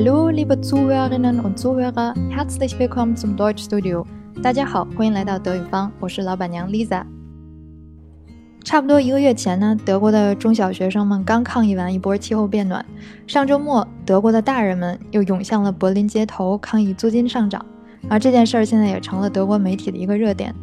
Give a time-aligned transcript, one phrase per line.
[0.00, 4.06] Hallo, liebe Zuhörerinnen und Zuhörer, herzlich willkommen zum Deutschstudio。
[4.40, 7.02] 大家好，欢迎来到德语坊，我是老板娘 Lisa。
[8.62, 12.86] 差不多一个月前呢，德国的中小学生们刚抗议完一波气候变暖，
[13.26, 17.66] 上周末，德国的大人们又涌向了柏林街头抗议租金上涨，
[18.08, 20.54] 而这件事儿现在也成了德国媒体的一个热点。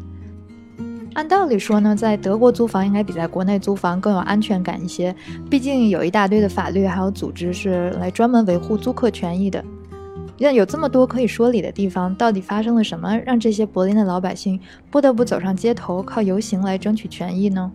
[1.16, 5.16] 按道理说呢，在德国租房应该比在国内租房更有安全感一些，
[5.48, 9.64] 毕竟有一大堆的法律还有组织是来专门维护租客权益的。
[10.38, 14.60] 那有这么多可以说理的地方，到底发生了什么，让这些柏林的老百姓
[14.90, 17.72] 不得不走上街头，靠游行来争取权益呢？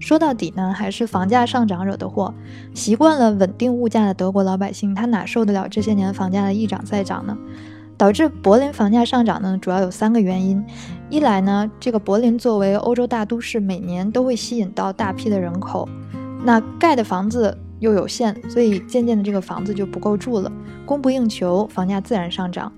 [0.00, 2.34] 说到底呢，还是房价上涨惹的祸。
[2.74, 7.38] 习惯了稳定物价的德国老百姓，他哪受得了这些年房价的一涨再涨呢？
[7.96, 10.62] 导致柏林房价上涨呢，主要有三个原因。
[11.08, 15.88] 一来呢，这个柏林作为欧洲大都市，每年都会吸引到大批的人口，
[16.44, 20.50] 那盖的房子又有限，所以渐渐的这个房子就不够住了，
[20.84, 22.72] 供不应求，房价自然上涨。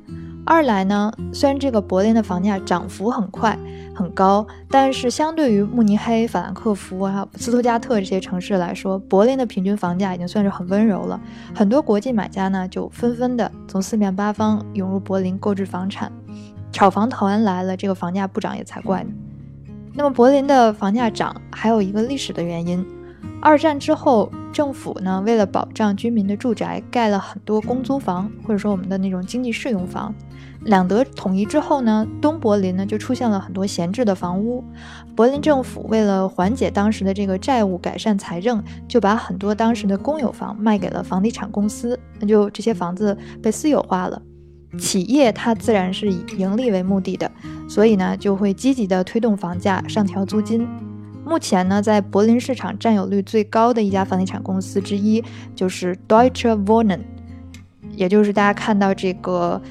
[0.44, 3.58] 二来呢，虽然这个柏林的房价涨幅很快
[3.94, 11.18] 很高，但是相对于慕尼黑、法兰克福啊斯图加特这些城市来说，柏林的平均房价已经算是很温柔了。
[11.54, 16.10] 很多国际买家呢，就纷纷的从四面八方涌入柏林购置房产，
[16.72, 19.10] 炒房团来了，这个房价不涨也才怪呢。
[19.94, 22.86] 那么柏林的房价涨还有一个历史的原因，
[23.40, 30.14] 二战之后，政府呢为了保障居民的住宅，盖了很多公租房，或者说我们的那种经济适用房。
[30.62, 34.62] 两德统一之后呢，东柏林呢就出现了很多闲置的房屋。
[35.16, 44.20] 柏林政府为了缓解当时的这个债务，改善财政，就把很多当时的公有房卖给了房地产公司，那就这些房子被私有化了。
[44.76, 47.30] 企业它自然是以盈利为目的的，
[47.68, 50.68] 所以呢就会积极的推动房价上调租金。
[51.24, 55.24] 目前呢，在柏林市场占有率最高的一家房地产公司之一
[55.54, 57.00] 就是 Deutsche Wohnen，
[57.94, 59.62] 也就是大家看到这个。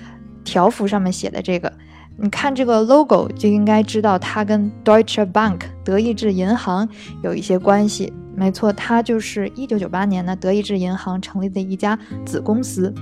[0.48, 1.70] 条幅上面写的这个，
[2.16, 6.88] 你看这个 logo 就应该知道它跟 Deutsche Bank 德意志银行
[7.22, 8.14] 有一些关系。
[8.34, 12.96] 没错，它就是一九九八年呢德意志银行成立的一家子公司。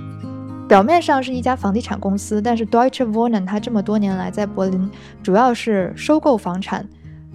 [0.68, 4.90] 表面上是一家房地产公司，但是 Deutsche Wohnen 它这么多年来在柏林
[5.22, 6.86] 主要是收购房产。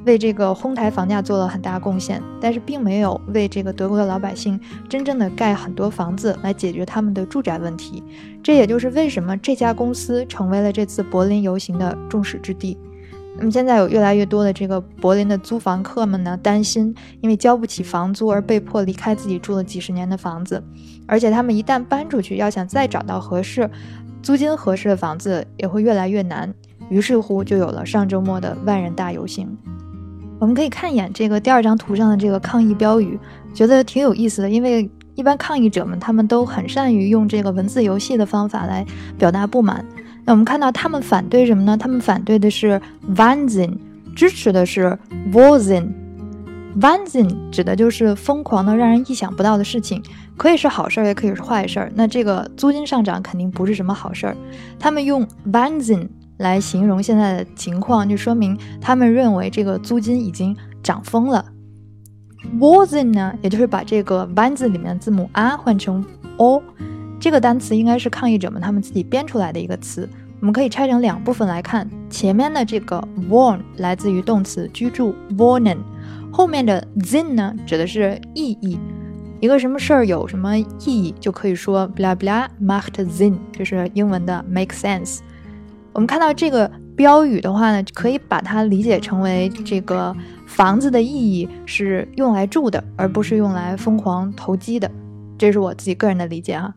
[0.03, 4.59] 为这个哄抬房价做了很大贡献，但是并没有为这个德国的老百姓
[4.89, 8.03] 真正的盖很多房子来解决他们的住宅问题。
[8.41, 12.75] 这也就是为什么这家公司成为了这次柏林游行的众矢之的。
[13.37, 20.61] 那么现在有越来越多的这个柏林的租房客们呢，担心因为交不起房租而被迫离开自己住了几十年的房子，
[21.07, 23.69] 而且他们一旦搬出去，要想再找到合适、
[24.21, 26.53] 租金合适的房子也会越来越难。
[26.89, 29.57] 于是乎，就有了上周末的万人大游行。
[30.37, 33.17] 我们可以看一眼这个第二张图上的这个抗议标语，
[33.53, 34.49] 觉得挺有意思的。
[34.49, 38.85] 因为一般抗议者们他们都很善于用这个文字游戏的方法来
[39.17, 39.85] 表达不满。
[40.25, 41.77] 那我们看到他们反对什么呢？
[41.77, 42.81] 他们反对的是
[43.15, 43.77] VANSIN，
[44.15, 44.97] 支持的是
[45.31, 45.87] wozin。
[46.79, 50.01] vanzin 指的就是疯狂的、让人意想不到的事情，
[50.37, 51.91] 可以是好事儿，也可以是坏事儿。
[51.95, 54.37] 那这个租金上涨肯定不是什么好事儿。
[54.79, 56.07] 他们用 VANSIN。
[56.37, 61.45] 来形容现在的情况，就说明他们认为这个租金已经涨疯了。
[62.59, 66.03] w a z i n 呢，也就是把这个 w a n 字里面的字母 r 换成
[66.37, 66.59] o，
[67.21, 70.09] 这个单词应该是抗议者们他们自己编出来的一个词。
[70.39, 72.99] 我们可以拆成两部分来看，前面的这个
[73.29, 75.77] warn 来自于动词居住 wohnen，
[76.31, 78.79] 后面的 zin 呢指的是意义，
[79.39, 85.19] 一个什么事儿有什么意义，就可以说 bla bla macht zin，就是英文的 make sense。
[85.93, 90.15] 我们看到这个标语的话呢，可以把它理解成为这个
[90.47, 94.89] 房子的意义是用来住的，而不是用来疯狂投机的。
[95.37, 96.73] 这是我自己个人的理解哈。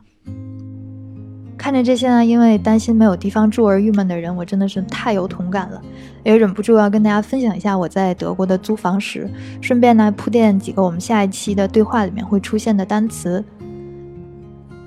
[1.64, 5.80] 看着这些呢，因为担心没有地方住而郁闷的人，我真的是太有同感了，
[6.22, 9.26] 也忍不住要跟大家分享一下我在德国的租房史，
[9.62, 13.42] 顺便呢铺垫几个我们下一期的对话里面会出现的单词。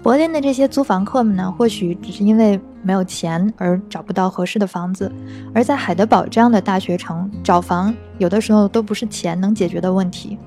[0.03, 5.09] 柏林的这些租房客们呢，或许只是因为没有钱而找不到合适的房子；
[5.55, 10.37] 而在海德堡这样的大学城，找房有的时候都不是钱能解决的问题。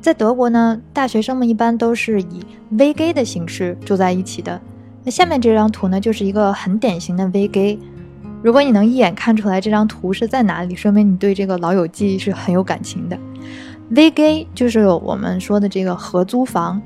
[0.00, 2.40] 在德国呢，大学生们一般都是以
[2.72, 4.58] VG 的形式住在一起的。
[5.04, 7.78] 那下面这张图呢，就是一个很典型的 VG。
[8.42, 13.16] 如果你能一眼看出来这张图是在哪里，说明你对这个老友记是很有感情的。
[13.92, 16.82] VG 就是我们说的这个合租房。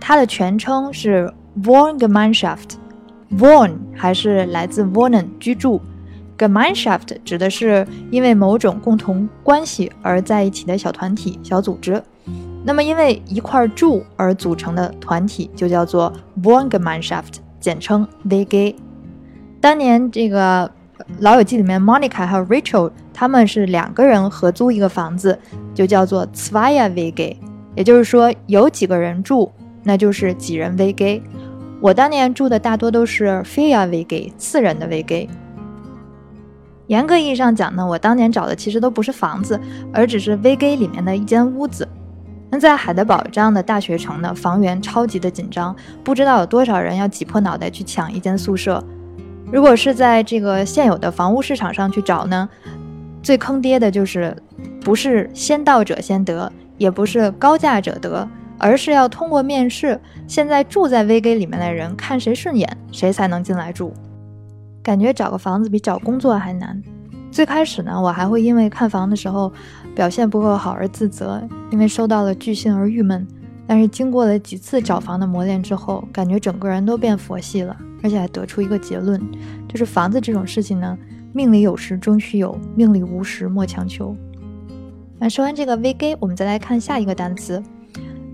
[0.00, 1.32] 它的全称是
[1.64, 5.80] Wohngemeinschaft，Wohn 还是来自 Wohnen 居住
[6.38, 12.00] ，Gemeinschaft 指的是因为某种共同关系而在一起的小团体、小组织。
[12.66, 18.74] 那么因为一块住而组成的团体就叫做 Wohngemeinschaft，简称 WG。
[19.60, 20.66] 当年这个
[21.20, 25.38] 《老友记》里面，Monica 还有 Rachel 他们是两个人合租一个房子，
[25.72, 27.36] 就叫做 z w e i e WG，
[27.76, 29.52] 也就是说有几个人住，
[29.84, 31.22] 那就是几人 WG。
[31.80, 35.28] 我当年住的大多都是 Vier WG，四人的 WG。
[36.88, 39.60] 严格意义上讲呢，我当年找的其实都不是房子，
[39.92, 41.86] 而只是 VG 里面的一间屋子。
[42.50, 48.82] 那在海德堡这样的大学城呢，房源超级的紧张，不知道有多少人要挤破脑袋去抢一间宿舍。
[49.50, 52.48] 如果是在这个现有的房屋市场上去找呢，
[53.22, 54.36] 最坑爹的就是
[54.80, 58.28] 不是先到者先得，也不是高价者得，
[58.58, 63.92] 而是要通过面试，现在住在 VG 里面的人看谁顺眼，谁才能进来住。
[64.82, 66.80] 感觉找个房子比找工作还难。
[67.32, 69.52] 最开始呢，我还会因为看房的时候
[69.96, 73.26] 表现不够好而自责，因为收到了拒信而郁闷。
[73.66, 79.20] 但是经过了几次找房的磨练之后，感觉整个人都变佛系了，而且还得出一个结论，
[79.66, 80.96] 就是房子这种事情呢，
[81.32, 84.14] 命里有时终须有，命里无时莫强求。
[85.18, 87.60] 那说完这个 VG，我们再来看下一个单词，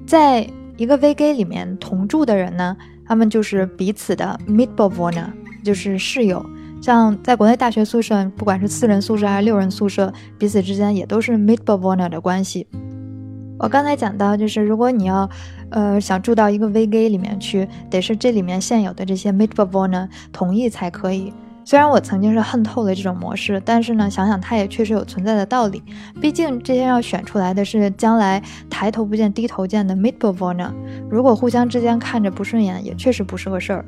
[0.04, 2.76] 在一个 VG 里面同住的人呢，
[3.06, 5.26] 他们就是彼此的 Mitbewohner。
[5.64, 6.44] 就是室友，
[6.82, 12.66] 像在国内大学宿舍，不管是四人宿舍还是六人宿舍，彼此之间也都是 Mitbewohner 的关系。
[13.56, 15.30] 我刚才讲到，就是如果你要，
[15.70, 21.32] 呃，想住到一个 VG 里面去，得是这里面现有的这些 Mitbewohner 同意才可以。
[21.64, 25.80] 虽然我曾经是恨透了这种模式，但是呢，想想它也确实有存在的道理。
[26.20, 30.72] 毕竟这些要选出来的是将来抬头不见低头见的 Mitbewohner，
[31.08, 33.84] 如果互相之间看着不顺眼，也确实不是个事儿。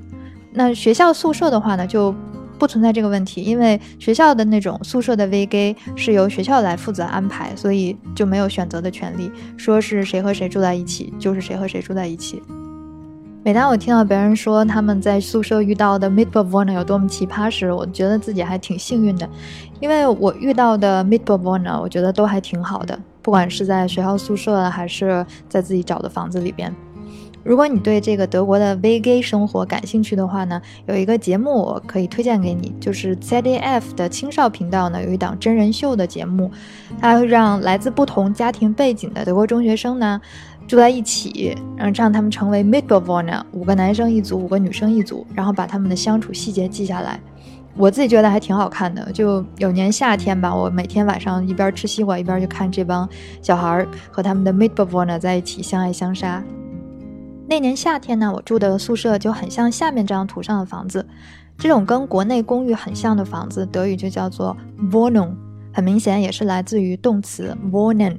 [0.53, 2.15] 那学校宿舍的话呢，就
[2.59, 12.43] 不存在这个问题，因为学校的那种宿舍的 VG 是由学校来负责安排，所以就没有选择的权利，说是谁和谁住在一起，就是谁和谁住在一起。
[13.43, 19.29] 每当我听到别人说他们在宿舍遇到的 Mitbewohner 有多么奇葩时，我觉得自己还挺幸运的，
[19.81, 26.75] 因为我遇到的 Mitbewohner 我觉得都还挺好的，不管是在学校宿舍还是在自己找的房子里边。
[27.45, 36.51] 如果你对这个德国的 VG 生活感兴趣的话呢，有一个节目我可以推荐给你，就是 ZDF 的青少频道呢有一档真人秀的节目，
[36.99, 40.19] 它会让来自不同家庭背景的德国中学生呢
[40.67, 47.21] 住在一起，然后让他们成为 Mitbewohner，五个男生一组，五个女生一组，然后把他们的相处细节记下来。
[47.77, 53.07] 我自己觉得还挺好看的，就有年夏天吧，我每天晚上一边吃西瓜一边就看这帮
[53.43, 56.43] 小孩和他们的 Mitbewohner 在一起相爱相杀。
[57.55, 61.07] 那年夏天呢，我住的宿舍就很像下面这张图上的房子。
[61.57, 64.57] 这种跟国内公寓很像的房子，德语就叫做
[64.91, 65.37] Wohnung，
[65.73, 68.17] 很明显也是来自于动词 Wohnen。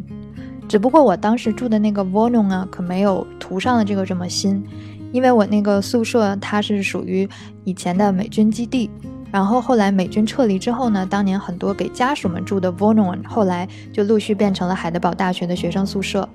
[0.70, 4.66] 只不过我当时住的那个 Wohnung 啊，可没有图上的这个这么新，
[5.12, 7.28] 因为我那个宿舍它是属于
[7.66, 8.90] 以前的美军基地，
[9.34, 16.30] 然后后来美军撤离之后呢，当年很多给家属们住的 Wohnung，后来就陆续变成了海德堡大学的学生宿舍。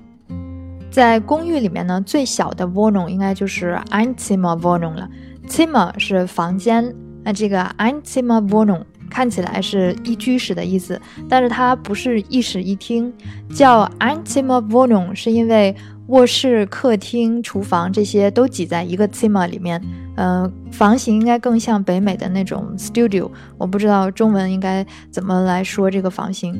[0.91, 5.09] 在公寓里面呢，最小的 Wohnung 应该就是 Einzimmer Wohnung 了。
[5.47, 6.93] Zimmer 是房间，
[7.23, 13.11] 那这个 Einzimmer Wohnung 看起来是一居室的意思，但是它不是一室一厅。
[13.53, 15.73] 叫 Einzimmer Wohnung 是因为
[16.07, 19.81] 卧室、客厅、厨房这些都挤在一个 Zimmer 里面。
[20.17, 23.31] 嗯，房型应该更像北美的那种 studio。
[23.57, 26.59] 我不知道中文应该怎么来说这个房型。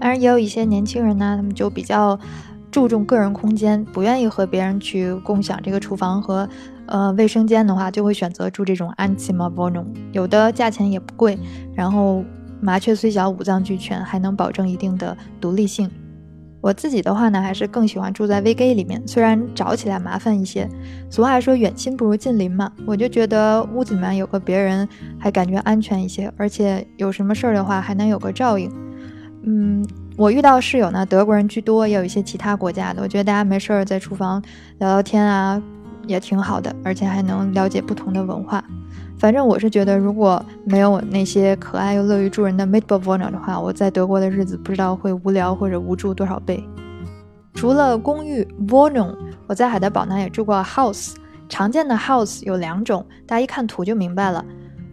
[0.00, 2.18] 当然，也有一些年轻人呢，他们就比较。
[2.70, 6.48] 注重个人空间，不愿意和别人去共享这个厨房和
[6.86, 9.86] 呃卫生间的话，就会选择住这种安琪玛 n 农。
[10.12, 11.38] 有的价钱也不贵，
[11.74, 12.24] 然后
[12.60, 15.90] 麻雀虽小五脏俱全，还能保证一定的独立性。
[16.60, 20.68] 我自己的话呢，还是更喜欢住在 VG 里面，虽然找起来麻烦一些。
[21.08, 24.86] 俗话说远亲不如近邻嘛，我就觉得屋子里面有个别人
[25.18, 28.70] 还感觉安全一些，而且有什么事儿的话还能有个照应。
[29.42, 29.84] 嗯。
[30.20, 33.00] 我遇到室友呢，德国人居多，也有一些其他国家的。
[33.00, 34.42] 我觉得大家没事儿在厨房
[34.76, 35.58] 聊聊天啊，
[36.06, 38.62] 也挺好的，而且还能了解不同的文化。
[39.18, 46.62] 反正我是觉得，如果没有那些可爱又乐于助人的 Mitbewohner 的话，我在德国的日子不知道会无聊或者无助多少倍。
[47.54, 51.14] 除了公寓 Wohnung，我在海德堡呢也住过 house。
[51.48, 54.44] 常见的 house 有两种，大家一看图就明白了。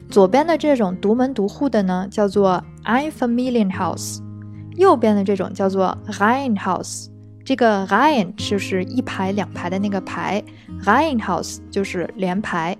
[0.09, 4.25] 左边的这种独门独户的呢，叫做 Einfamilienhaus。
[4.77, 7.07] 右边的这种叫做 Reihenhaus，
[7.43, 10.41] 这个 Reihen 就是一排两排的那个排
[10.83, 12.77] ，Reihenhaus 就是连排。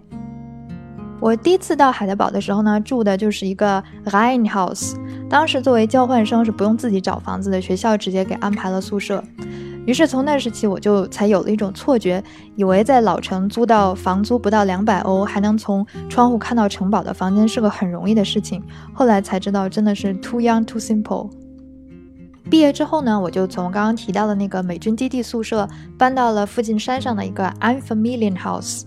[1.20, 4.94] 我第一次到海德堡的时候呢，住的就是一个 Reihenhaus，
[5.28, 9.24] 当时作为交换生是不用自己找房子的，学校直接给安排了宿舍。
[9.88, 12.24] 于是从那时起，我就才有了一种错觉，
[12.56, 18.62] 以为在老城租到房租不到两百欧，还能从窗户看到城堡的房间是个很容易的事情。
[18.94, 21.32] 后来才知道，真的是 too young too simple。
[22.50, 28.84] 毕业之后呢，我就从刚刚提到的那个美军基地宿舍搬到了附近山上的一个 unfamiliar house。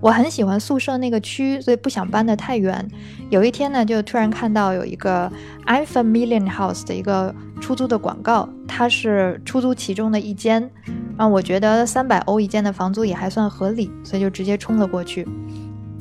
[0.00, 2.84] 我很喜欢宿舍那个区，所以不想搬得太远。
[3.30, 5.30] 有一天呢，就突然看到有一个
[5.66, 10.68] unfamiliar house 的一个出租的广告，它是出租其中的一间，
[11.16, 15.28] 让我觉得三百欧一间的房租也还算合理，所以就直接冲了过去。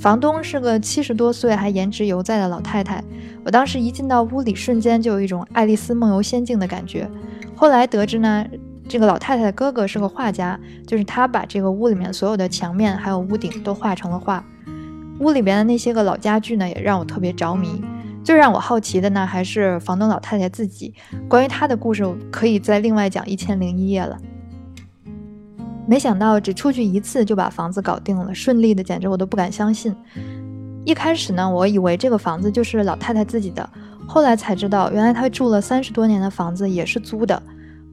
[0.01, 3.03] 房东是个七十多岁还颜值犹在的老太太，
[3.45, 7.07] 我当时一进到屋里，瞬间就有一种爱丽丝梦游仙境的感觉。
[7.55, 8.43] 后来得知呢。
[8.89, 14.43] 这个老太太的哥哥是个画家，就是他把这个屋里面所有的墙面还有屋顶都画成了画。
[15.19, 17.81] 屋里边的那些个老家具呢，也让我特别着迷。
[18.21, 20.93] 最让我好奇的呢，还是房东老太太自己。
[21.29, 24.17] 关于她的故事，可以再另外讲一千零一夜了。
[25.87, 29.95] 没想到只出去一次就把房子搞定了，顺利的简直我都不敢相信。
[30.85, 33.67] 一开始呢，我以为这个房子就是老太太自己的，
[34.07, 37.41] 后来才知道，原来她住了三十多年的房子也是租的。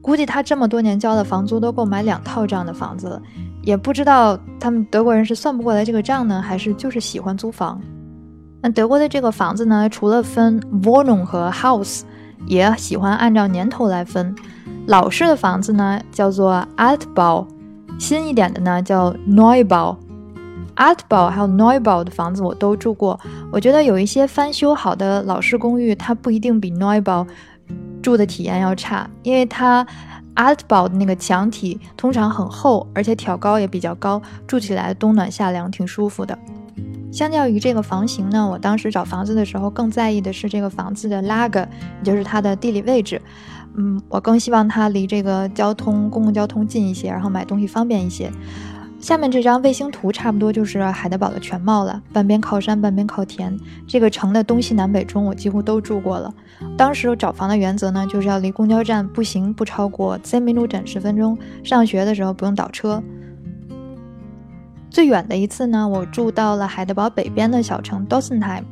[0.01, 3.21] 估计她这么多年交的房租都够买两套这样的房子了，
[3.61, 7.79] 也不知道他们德国人是算不过来这个账呢，还是就是喜欢租房。
[8.61, 12.01] 那德国的这个房子呢，除了分 Wohnung 和 House，
[12.47, 14.35] 也喜欢按照年头来分。
[14.87, 17.45] 老式的房子呢叫做 Altbau，
[17.99, 19.97] 新一点的呢叫 Neubau。
[20.75, 23.19] Artbau，还有 Neubau 的房子我都住过，
[23.51, 27.27] 我觉得有一些翻修好的老式公寓，它不一定比 Neubau。
[28.01, 29.85] 住的体验要差，因为它
[30.33, 36.39] Artbau 的那个墙体通常很厚，而且挑高也比较高，住起来冬暖夏凉，挺舒服的。
[37.11, 43.21] 相较于这个房型呢，我当时找房子的时候更在意的是这个房子的 Lage，也就是它的地理位置。
[43.75, 48.31] 嗯，我更希望它离这个交通公共交通近一些，然后买东西方便一些。
[48.99, 53.57] 下面这张卫星图差不多就是海德堡的全貌了，半边靠山，半边靠田。
[53.87, 56.33] 这个城的东西南北中，我几乎都住过了。
[56.75, 63.01] 当时找房的原则呢，就是要离公交站步行不超过三米路整十分钟，上学的时候不用倒车。
[64.89, 68.63] 最远的一次呢，我住到了海德堡北边的小城 Dosenheim，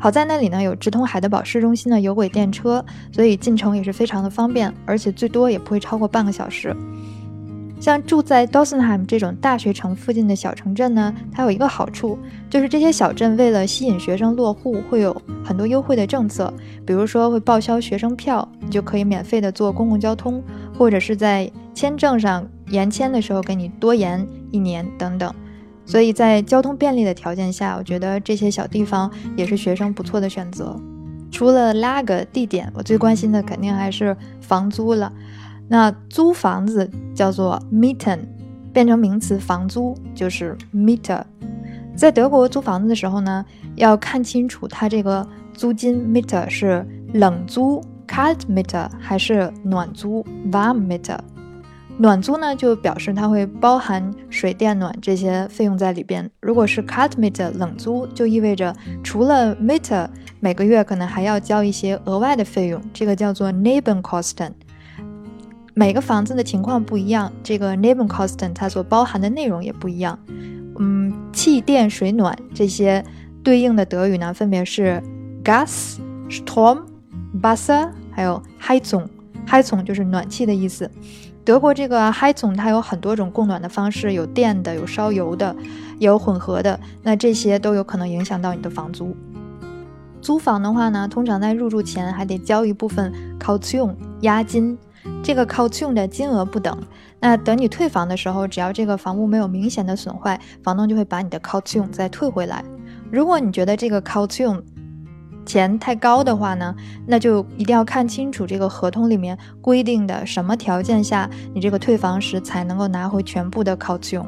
[0.00, 6.74] 好在那里呢有直通海德堡市中心的有轨电车，所以进城也是非常的方便，而且最多也不会超过半个小时。
[7.78, 15.14] 像住在 Dosenheim 这种大学城附近的小城镇呢，它有一个好处，就是这些小镇为了吸引学生落户，会有
[15.44, 16.52] 很多优惠的政策，
[16.86, 20.42] 比如说会报销学生票，你就可以免费的坐公共交通，
[20.76, 25.34] 或者是在签证上延签的时候给你多延一年等等。
[25.90, 30.80] 所以在交通便利的条件下，我觉得这些小地方也是学生不错的选择。
[31.32, 35.12] 除了 Lag 地点，我最关心的肯定还是房租了。
[35.66, 38.20] 那租房子叫做 Mieten，
[38.72, 41.24] 变成名词房租就是 Mieter。
[41.96, 43.44] 在德国租房子的时候呢，
[43.74, 51.18] 要看清楚它这个租金 Mieter 是冷租 Kalt Mieter 还是暖租 Warm Mieter。
[52.00, 56.30] 暖租呢就表示它会包含水电暖这些费用在里边。
[56.40, 60.08] 如果是 Kalt Mieter 冷租，就意味着除了 meter，
[60.40, 64.52] 每个月可能还要交一些额外的费用，这个叫做 Nebenkosten。
[65.74, 70.18] 每个房子的情况不一样，这个 Nebenkosten 它所包含的内容也不一样。
[70.78, 73.04] 嗯，气电水暖这些
[73.42, 75.02] 对应的德语呢，分别是
[75.44, 75.98] Gas、
[76.30, 76.80] Strom、
[77.42, 79.06] Wasser，还有 Heizung。
[79.46, 80.90] Heizung 就是暖气的意思。
[81.44, 85.54] 德国这个 Heizung 它有很多种供暖的方式，有电的，有烧油的，
[85.98, 86.78] 有混合的。
[87.02, 89.16] 那这些都有可能影响到你的房租。
[90.20, 94.76] 租房的话呢，通常在入住前还得交一部分 caution 押金。
[95.22, 96.76] 这个 caution 的金额不等，
[97.20, 102.62] 那等你退房的时候，只要这个房屋没有明显的损坏，房东就会把你的 caution 再退回来。
[103.10, 104.62] 如果你觉得这个 caution
[105.44, 106.74] 钱太高的话呢，
[107.06, 114.26] 那就一定要看清楚这个合同里面规定的什么条件下，你这个退房时才能够拿回全部的 caution。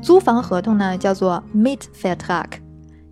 [0.00, 2.46] 租房合同呢叫做 Mietvertrag，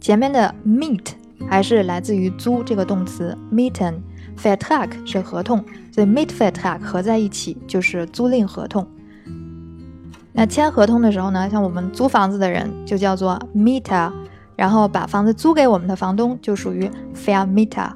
[0.01, 1.07] 前面的 Miet
[1.49, 3.95] 还是来自于租这个动词 Mieten。
[4.37, 8.87] Vertrag 是合同，所以 Mietvertrag 合在一起就是租赁合同。
[10.31, 14.13] 那签合同的时候呢，像我们租房子的人就叫做 Mieter，
[14.57, 17.93] 然后把房子租给我们的房东就属于 Famita，。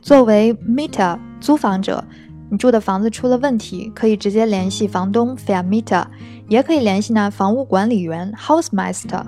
[0.00, 2.02] 作为 Mita 租房者，
[2.48, 6.04] 你住的房子出了问题，可以直接联系房东 Famita，
[6.48, 9.26] 也可以联系呢房屋管理员 Housemaster。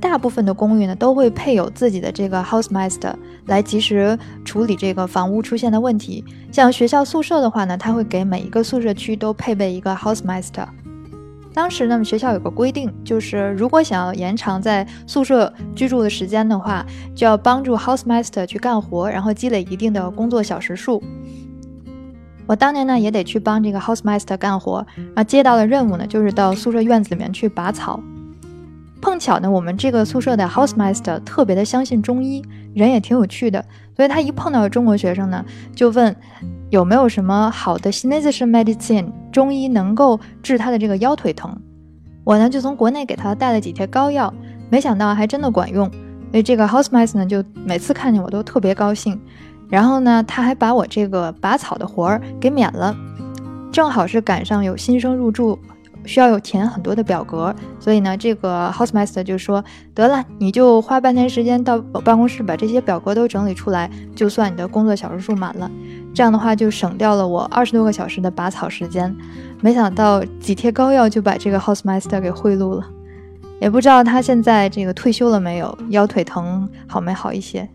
[0.00, 3.14] 大部分的公寓呢都会配有自己的这个 Housemaster
[3.46, 6.24] 来及时处理这个房屋出现的问题。
[6.50, 10.66] 像学校宿舍的话呢，它会给每一个宿舍区都配备一个 Housemaster。
[11.54, 21.02] 当时呢，学校有个规定，就是如果想要延长在宿舍居住的时间的话，就要帮助 housemaster 去干活，然后积累一定的工作小时数。
[22.46, 28.00] 我当年呢也得去帮这个 housemaster 干活，然后接到的任务呢就是到宿舍院子里面去拔草。
[29.02, 32.42] 碰巧呢，我们这个宿舍的 housemaster 特别的相信中医，
[32.72, 33.62] 人也挺有趣的，
[33.94, 35.44] 所以他一碰到中国学生呢，
[35.74, 36.16] 就问。
[36.72, 41.54] 有没有什么好的 Chinese medicine 中医能够治他的这个腰腿疼？
[42.24, 44.32] 我呢就从国内给他带了几贴膏药，
[44.70, 45.86] 没想到还真的管用。
[46.30, 49.20] 所以这个 house mice 呢就每次看见我都特别高兴。
[49.68, 52.96] 然后呢他还把我这个拔草的活儿给免了，
[53.70, 55.58] 正好是赶上有新生入住。
[56.04, 65.70] 需要有填很多的表格，所以呢，这个 housemaster 就说得了，你就花半天时间到办公室把这些表格都整理出来，就算你的工作小时数满了。
[66.14, 69.14] 这样的话就省掉了我二十多个小时的拔草时间。
[69.60, 72.84] 没想到几贴膏药就把这个 housemaster 给贿赂了，
[73.60, 77.68] 也不知道他现在这个退休了没有，腰腿疼好没好一些。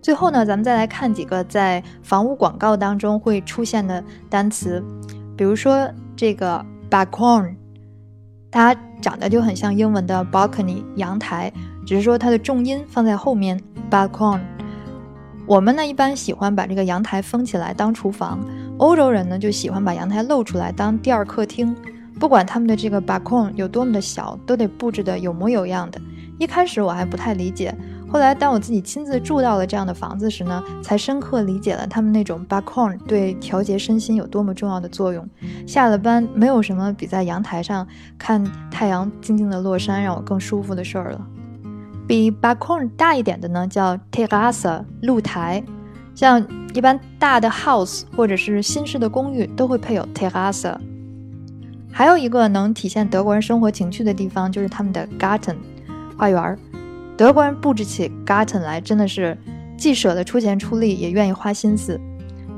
[0.00, 4.82] 最后呢，咱们再来看几个在房屋广告当中会出现的单词，
[5.36, 6.64] 比如说这个。
[6.90, 7.54] Balcony，
[8.50, 11.52] 它长得就很像英文的 balcony 阳台，
[11.86, 13.60] 只是说它的重音放在后面。
[13.90, 14.40] Balcony，
[15.46, 18.40] 我们呢一般喜欢把这个阳台封起来当厨房，
[18.78, 21.74] 欧洲人呢就喜欢把阳台露出来当第二客厅。
[22.18, 26.00] 不管他们的这个 balcony 有多么的小，都得布置的有模有样的。
[26.38, 27.74] 一开始我还不太理解。
[28.12, 35.24] 后来，当我自己亲自住到了这样的房子时呢，才深刻理解了他们那种 balcony 对调节身心有多么重要的作用。
[35.64, 37.86] 下了班，没有什么比在阳台上
[38.18, 41.26] 看太阳静静的落山让我更舒服的事儿了。
[42.08, 45.62] 比 balcony 大一点的呢，叫 terrace 露台。
[46.12, 50.74] 像一般大的 house 或者是新式的公寓都会配有 terrace。
[51.92, 55.54] 还有一个能体现德国人生活情趣的地方，就是他们的 garden
[56.18, 56.58] 花园儿。
[57.20, 59.36] 德国人布置起 garden 来真的是
[59.76, 62.00] 既舍得出钱出力，也愿意花心思。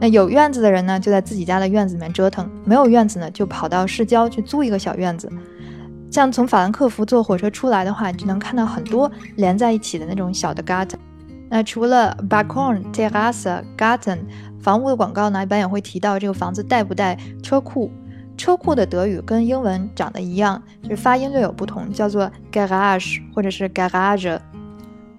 [0.00, 5.28] 那有院子的人呢，就在自己家的院子里面折腾；没有院子呢，就跑到市郊去租一个小院子。
[6.12, 10.94] 像从法兰克福坐火车出来的话，就能看到很多连在一起的那种小的 garden。
[11.50, 14.20] 那除了 balcony、terrace、garden
[14.60, 17.90] 房屋的广告呢，一般也会提到这个房子带不带车库。
[18.36, 24.38] 车库的德语跟英文长得一样，就是发音略有不同，叫做 garage 或者是 garage。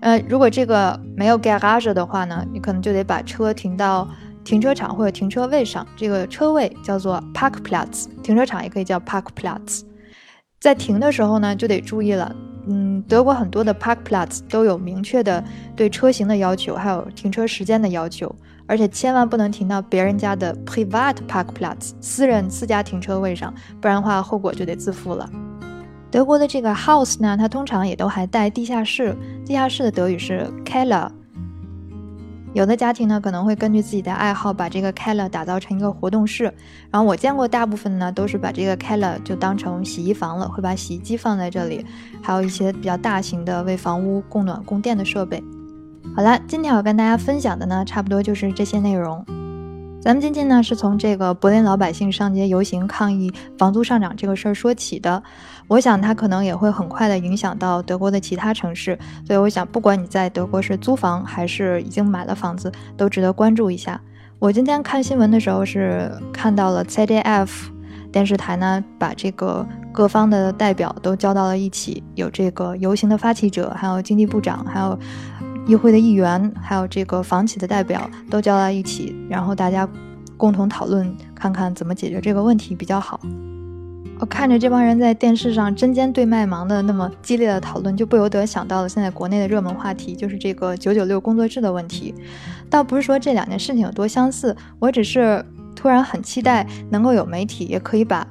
[0.02, 4.08] 呃，如果这个没有 garage 的话呢，你可能就得把车停到
[4.44, 5.88] 停车场或者停车位上。
[5.96, 9.84] 这个车位叫做 parkplatz，停车场也可以叫 parkplatz。
[10.60, 12.36] 在停的时候呢，就得注意了。
[12.68, 15.44] 嗯，德国很多的 parkplatz 都有明确的
[15.76, 18.34] 对车型的要求，还有停车时间的要求。
[18.74, 25.30] 而且千万不能停到别人家的 private parkplatz 私人私家停车位上，不然的话后果就得自负了。
[26.10, 31.08] 德国的这个 house 呢，它通常也都还带地下室，地下室的德语是 keller。
[32.54, 36.52] 有的家庭呢可能会根据自己的爱好把这个 keller 打造成一个活动室，
[36.90, 41.86] 然后我见过大部分呢都是把这个 keller 就当成洗衣房了，会把洗衣机放在这里，
[42.24, 45.44] 还有一些比较大型的为房屋供暖供电的设备。
[46.16, 49.26] 好了，今天我跟大家分享的呢，差不多就是这些内容。
[50.00, 55.24] 咱们今天呢是从这个柏林老百姓上街游行抗议房租上涨这个事儿说起的。
[55.68, 64.00] 我想它可能也会很快的影响到德国的其他城市，所以我想不管你在德国是租房还是已经买了房子，都值得关注一下。
[64.38, 67.50] 我今天看新闻的时候是看到了 ZDF
[68.12, 75.00] 电视台呢，把这个各方的代表都叫到了一起，有这个游行的发起者，还有经济部长，还有。
[75.66, 79.88] 议会的议员，还有这个房企的代表都叫到一起，然后大家
[80.36, 83.20] 共同讨论，看看怎么解决这个问题比较好。
[84.20, 92.14] 我看着这帮人在电视上针尖对麦芒的那么激烈的讨论，就不由得想到了现在国内的热门话题，就是这个九九六工作制的问题。
[92.70, 95.44] 倒不是说这两件事情有多相似，我只是
[95.76, 98.28] 突然很期待能够有媒体也可以把。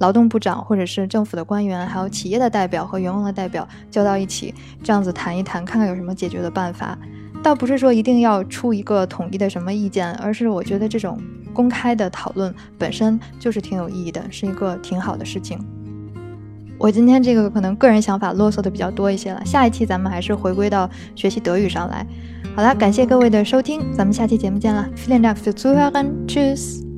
[0.00, 6.98] 劳动部长，或者是政府的官员，还有企业的代表和员工的代表叫到一起，这样子谈一谈，看看有什么解决的办法。
[7.42, 11.18] 倒不是说一定要出一个统一的什么意见，而是我觉得这种
[11.54, 15.58] 公开的讨论本身就是挺有意义的，是一个挺好的事情。
[16.78, 22.06] 我今天这个可能个人想法啰嗦的比较多一些了，下一期咱们还是回归到学习德语上来。
[22.56, 24.88] 好了，感谢各位的收听，咱们下期节目见了。
[24.96, 26.26] Vielen Dank fürs Zuhören.
[26.26, 26.89] Tschüss.